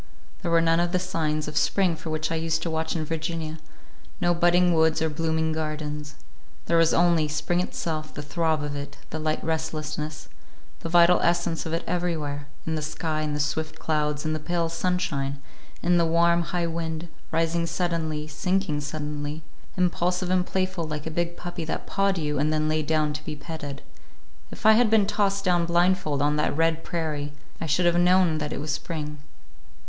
[0.41, 3.05] There were none of the signs of spring for which I used to watch in
[3.05, 3.59] Virginia,
[4.19, 6.15] no budding woods or blooming gardens.
[6.65, 10.27] There was only—spring itself; the throb of it, the light restlessness,
[10.79, 14.39] the vital essence of it everywhere; in the sky, in the swift clouds, in the
[14.39, 15.39] pale sunshine,
[15.83, 19.43] and in the warm, high wind—rising suddenly, sinking suddenly,
[19.77, 23.23] impulsive and playful like a big puppy that pawed you and then lay down to
[23.23, 23.83] be petted.
[24.49, 28.39] If I had been tossed down blindfold on that red prairie, I should have known
[28.39, 29.19] that it was spring.